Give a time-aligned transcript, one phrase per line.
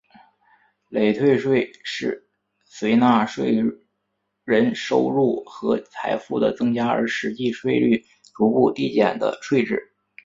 [0.89, 2.27] 累退税是
[2.65, 3.55] 随纳税
[4.43, 8.03] 人收入和财富的增加而实际税率
[8.33, 9.91] 逐步递减的税制。